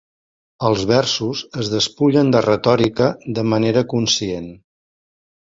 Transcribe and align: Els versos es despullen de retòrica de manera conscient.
Els 0.69 0.85
versos 0.91 1.43
es 1.63 1.69
despullen 1.75 2.33
de 2.37 2.43
retòrica 2.47 3.13
de 3.41 3.47
manera 3.53 3.85
conscient. 3.93 4.53